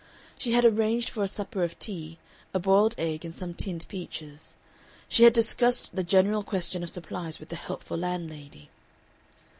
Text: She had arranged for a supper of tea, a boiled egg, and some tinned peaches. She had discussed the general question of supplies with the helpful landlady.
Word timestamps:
She 0.39 0.53
had 0.53 0.65
arranged 0.65 1.11
for 1.11 1.21
a 1.23 1.27
supper 1.27 1.61
of 1.63 1.77
tea, 1.77 2.17
a 2.55 2.59
boiled 2.59 2.95
egg, 2.97 3.23
and 3.23 3.35
some 3.35 3.53
tinned 3.53 3.85
peaches. 3.87 4.55
She 5.07 5.25
had 5.25 5.33
discussed 5.33 5.95
the 5.95 6.01
general 6.03 6.41
question 6.41 6.81
of 6.81 6.89
supplies 6.89 7.39
with 7.39 7.49
the 7.49 7.55
helpful 7.55 7.97
landlady. 7.97 8.71